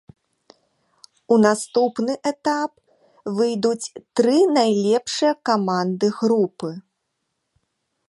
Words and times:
У 1.35 1.37
наступны 1.45 2.13
этап 2.31 2.71
выйдуць 3.37 3.87
тры 4.21 4.37
найлепшыя 4.57 5.33
каманды 5.51 6.07
групы. 6.23 6.69